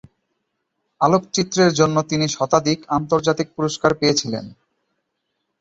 [1.01, 4.45] আলোকচিত্রের জন্য তিনি শতাধিক আন্তর্জাতিক পুরস্কার পেয়েছিলেন।